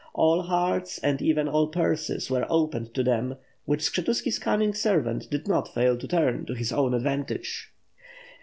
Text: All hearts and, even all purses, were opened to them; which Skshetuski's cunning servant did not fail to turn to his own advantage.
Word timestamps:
All 0.15 0.41
hearts 0.41 0.97
and, 1.03 1.21
even 1.21 1.47
all 1.47 1.67
purses, 1.67 2.27
were 2.31 2.47
opened 2.49 2.95
to 2.95 3.03
them; 3.03 3.35
which 3.65 3.81
Skshetuski's 3.81 4.39
cunning 4.39 4.73
servant 4.73 5.29
did 5.29 5.47
not 5.47 5.71
fail 5.75 5.95
to 5.95 6.07
turn 6.07 6.47
to 6.47 6.55
his 6.55 6.71
own 6.73 6.95
advantage. 6.95 7.71